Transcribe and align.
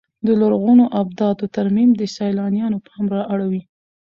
د 0.27 0.29
لرغونو 0.41 0.83
ابداتو 1.01 1.45
ترمیم 1.57 1.89
د 1.95 2.01
سیلانیانو 2.15 2.77
پام 2.87 3.05
را 3.15 3.21
اړوي. 3.33 3.61